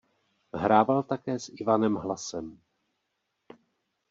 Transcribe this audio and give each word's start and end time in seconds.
Hrával 0.53 1.03
také 1.03 1.39
s 1.39 1.49
Ivanem 1.49 1.95
Hlasem. 1.95 2.59